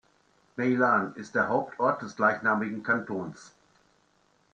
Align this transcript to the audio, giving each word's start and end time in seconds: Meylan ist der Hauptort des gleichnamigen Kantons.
Meylan 0.57 1.13
ist 1.13 1.35
der 1.35 1.47
Hauptort 1.49 2.01
des 2.01 2.15
gleichnamigen 2.15 2.81
Kantons. 2.81 3.53